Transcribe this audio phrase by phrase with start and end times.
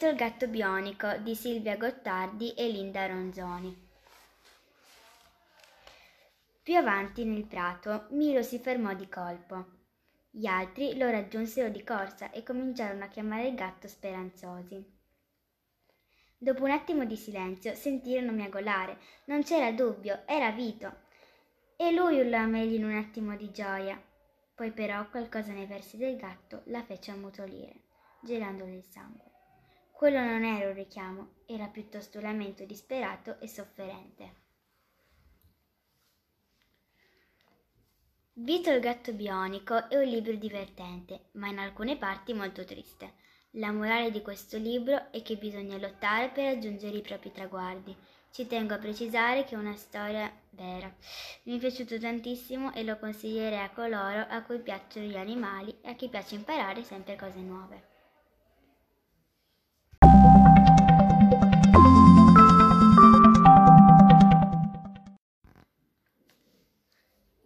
[0.00, 3.76] Il gatto bionico di Silvia Gottardi e Linda Ronzoni.
[6.62, 9.66] Più avanti nel prato Milo si fermò di colpo.
[10.30, 14.82] Gli altri lo raggiunsero di corsa e cominciarono a chiamare il gatto speranzosi.
[16.38, 18.98] Dopo un attimo di silenzio sentirono miagolare.
[19.24, 21.00] Non c'era dubbio, era Vito.
[21.74, 24.00] E lui urlò a Meli in un attimo di gioia.
[24.54, 27.80] Poi però qualcosa nei versi del gatto la fece ammutolire,
[28.20, 29.37] gelandole il sangue.
[29.98, 34.32] Quello non era un richiamo, era piuttosto un lamento disperato e sofferente.
[38.34, 43.14] Vito il gatto bionico è un libro divertente, ma in alcune parti molto triste.
[43.54, 47.92] La morale di questo libro è che bisogna lottare per raggiungere i propri traguardi.
[48.30, 50.94] Ci tengo a precisare che è una storia vera.
[51.42, 55.90] Mi è piaciuto tantissimo e lo consiglierei a coloro a cui piacciono gli animali e
[55.90, 57.96] a chi piace imparare sempre cose nuove.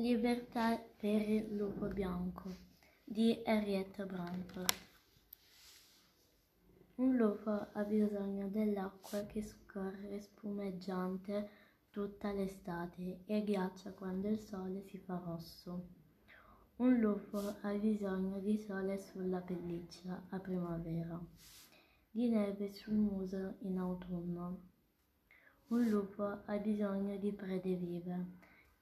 [0.00, 2.54] Libertà per il lupo bianco
[3.02, 4.72] di Henrietta Brantford.
[6.94, 11.50] Un lupo ha bisogno dell'acqua che scorre spumeggiante
[11.90, 15.88] tutta l'estate e ghiaccia quando il sole si fa rosso.
[16.76, 21.20] Un lupo ha bisogno di sole sulla pelliccia a primavera,
[22.08, 24.60] di neve sul muso in autunno.
[25.70, 28.37] Un lupo ha bisogno di prede vive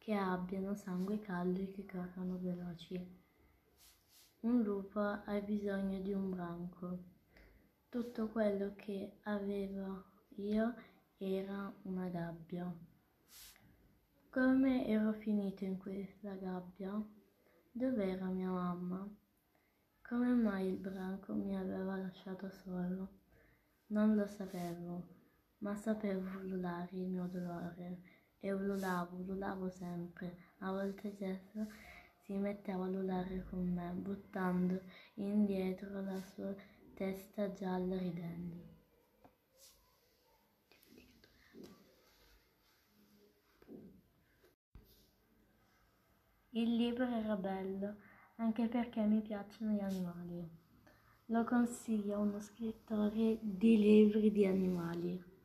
[0.07, 2.95] che abbiano sangue caldo e che corrano veloci.
[4.43, 6.99] Un lupo ha bisogno di un branco.
[7.89, 10.05] Tutto quello che avevo
[10.37, 10.73] io
[11.17, 12.73] era una gabbia.
[14.31, 17.05] Come ero finito in questa gabbia?
[17.73, 19.13] Dov'era mia mamma?
[20.03, 23.09] Come mai il branco mi aveva lasciato solo?
[23.89, 25.05] Non lo sapevo,
[25.59, 30.37] ma sapevo ululare il mio dolore e ululavo, ululavo sempre.
[30.59, 31.67] A volte Jess
[32.25, 34.81] si metteva a ululare con me, buttando
[35.15, 36.55] indietro la sua
[36.95, 38.75] testa gialla ridendo.
[46.51, 47.97] Il libro era bello,
[48.37, 50.49] anche perché mi piacciono gli animali.
[51.27, 55.36] Lo consiglio a uno scrittore di libri di animali.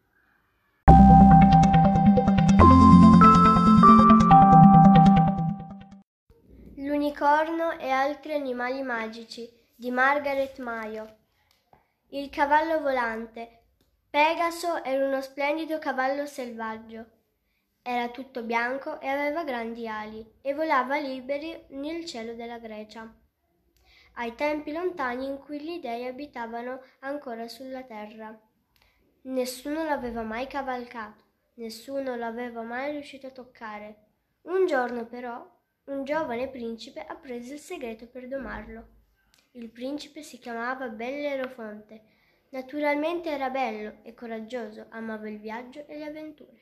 [7.22, 11.18] L'unicorno e altri animali magici di Margaret Mayo.
[12.08, 13.60] Il cavallo volante.
[14.10, 17.06] Pegaso era uno splendido cavallo selvaggio.
[17.84, 23.08] Era tutto bianco e aveva grandi ali e volava liberi nel cielo della Grecia.
[24.14, 28.36] Ai tempi lontani in cui gli dei abitavano ancora sulla terra.
[29.26, 31.24] Nessuno l'aveva mai cavalcato,
[31.58, 34.06] nessuno l'aveva mai riuscito a toccare.
[34.46, 38.88] Un giorno però un giovane principe apprese il segreto per domarlo.
[39.52, 42.04] Il principe si chiamava Bellerofonte.
[42.50, 46.60] Naturalmente era bello e coraggioso, amava il viaggio e le avventure.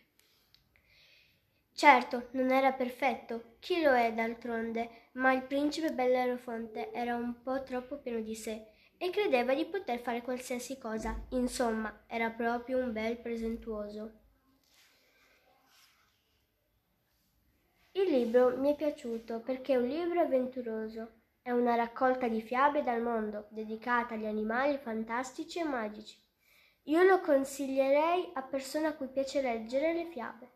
[1.74, 7.63] Certo, non era perfetto, chi lo è d'altronde, ma il principe Bellerofonte era un po'
[7.63, 11.25] troppo pieno di sé e credeva di poter fare qualsiasi cosa.
[11.29, 14.12] Insomma, era proprio un bel presentuoso.
[18.01, 21.23] Il libro mi è piaciuto perché è un libro avventuroso.
[21.41, 26.17] È una raccolta di fiabe dal mondo, dedicata agli animali fantastici e magici.
[26.83, 30.51] Io lo consiglierei a persone a cui piace leggere le fiabe.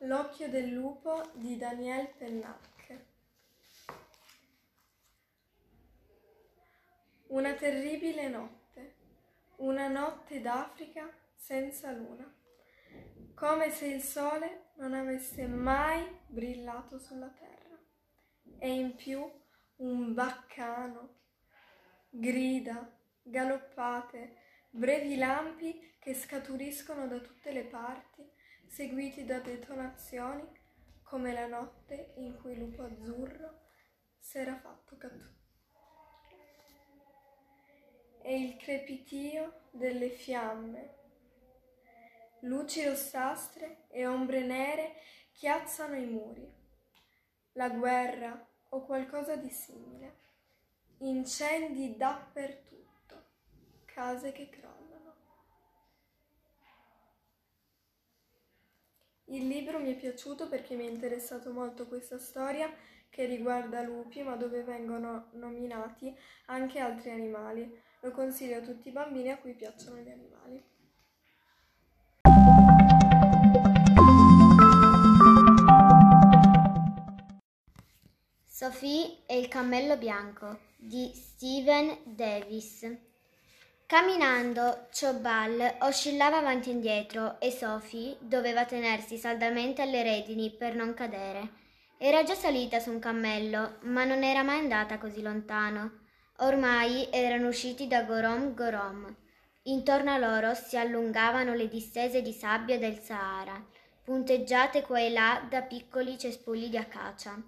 [0.00, 3.00] L'occhio del lupo di Daniel Pennac.
[7.28, 8.61] Una terribile notte
[9.56, 12.32] una notte d'Africa senza luna,
[13.34, 17.78] come se il sole non avesse mai brillato sulla terra.
[18.58, 19.20] E in più
[19.76, 21.20] un baccano,
[22.08, 24.36] grida, galoppate,
[24.70, 28.28] brevi lampi che scaturiscono da tutte le parti,
[28.66, 30.60] seguiti da detonazioni
[31.02, 33.60] come la notte in cui Lupo Azzurro
[34.18, 35.41] s'era fatto catturare
[38.22, 40.94] e il crepitio delle fiamme.
[42.40, 44.94] Luci rossastre e ombre nere
[45.32, 46.50] chiazzano i muri.
[47.52, 50.20] La guerra o qualcosa di simile.
[50.98, 53.24] Incendi dappertutto,
[53.84, 54.80] case che crollano.
[59.26, 62.72] Il libro mi è piaciuto perché mi è interessato molto questa storia
[63.12, 66.16] che riguarda lupi, ma dove vengono nominati
[66.46, 67.80] anche altri animali.
[68.00, 70.64] Lo consiglio a tutti i bambini a cui piacciono gli animali.
[78.46, 82.90] Sophie e il cammello bianco di Steven Davis.
[83.84, 90.94] Camminando, Ciobal oscillava avanti e indietro e Sophie doveva tenersi saldamente alle redini per non
[90.94, 91.60] cadere.
[92.04, 96.00] Era già salita su un cammello, ma non era mai andata così lontano.
[96.38, 99.16] Ormai erano usciti da Gorom Gorom.
[99.66, 103.64] Intorno a loro si allungavano le distese di sabbia del Sahara,
[104.02, 107.40] punteggiate qua e là da piccoli cespugli di acacia.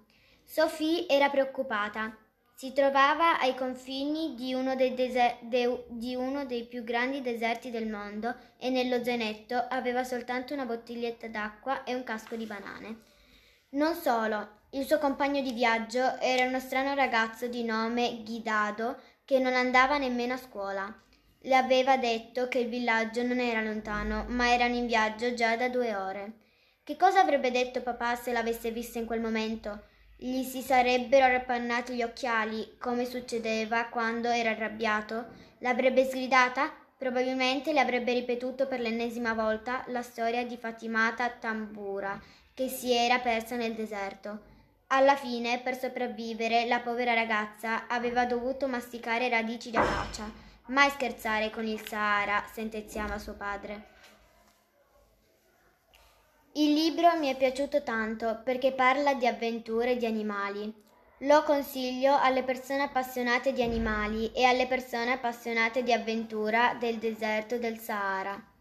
[0.45, 2.15] Sophie era preoccupata.
[2.55, 7.89] Si trovava ai confini di uno, deser- de- di uno, dei più grandi deserti del
[7.89, 13.14] mondo e nello zainetto aveva soltanto una bottiglietta d'acqua e un casco di banane.
[13.75, 18.95] Non solo, il suo compagno di viaggio era uno strano ragazzo di nome Ghidado
[19.25, 21.01] che non andava nemmeno a scuola.
[21.41, 25.67] Le aveva detto che il villaggio non era lontano, ma erano in viaggio già da
[25.67, 26.33] due ore.
[26.85, 29.87] Che cosa avrebbe detto papà se l'avesse vista in quel momento?
[30.15, 35.25] Gli si sarebbero appannati gli occhiali, come succedeva quando era arrabbiato?
[35.57, 36.71] L'avrebbe sgridata?
[36.97, 42.17] Probabilmente le avrebbe ripetuto per l'ennesima volta la storia di Fatimata Tambura,
[42.55, 44.53] che si era persa nel deserto.
[44.87, 50.31] Alla fine, per sopravvivere, la povera ragazza aveva dovuto masticare radici d'acacia.
[50.67, 53.93] Mai scherzare con il Sahara, sentenziava suo padre.
[56.53, 60.73] Il libro mi è piaciuto tanto perché parla di avventure e di animali.
[61.19, 67.57] Lo consiglio alle persone appassionate di animali e alle persone appassionate di avventura del deserto
[67.57, 68.54] del Sahara.